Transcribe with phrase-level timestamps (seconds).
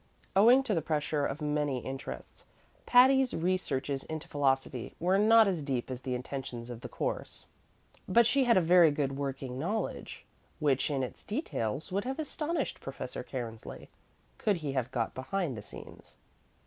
[0.35, 2.43] Owing to the pressure of many interests,
[2.87, 7.45] Patty's researches into philosophy were not as deep as the intentions of the course,
[8.07, 10.25] but she had a very good working knowledge,
[10.57, 13.89] which, in its details, would have astonished Professor Cairnsley
[14.39, 16.15] could he have got behind the scenes.